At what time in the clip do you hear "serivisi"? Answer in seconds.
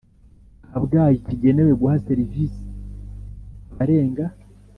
2.07-2.63